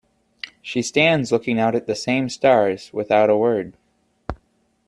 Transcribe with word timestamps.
She 0.63 0.81
stands 0.81 1.31
looking 1.31 1.59
out 1.59 1.75
at 1.75 1.85
the 1.85 1.93
same 1.95 2.27
stars 2.27 2.91
without 2.91 3.29
a 3.29 3.37
word. 3.37 3.77